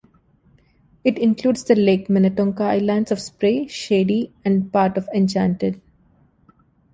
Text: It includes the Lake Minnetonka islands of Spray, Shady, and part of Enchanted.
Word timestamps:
It 1.03 1.19
includes 1.19 1.63
the 1.63 1.75
Lake 1.75 2.09
Minnetonka 2.09 2.63
islands 2.63 3.11
of 3.11 3.21
Spray, 3.21 3.67
Shady, 3.67 4.33
and 4.43 4.73
part 4.73 4.97
of 4.97 5.07
Enchanted. 5.13 5.79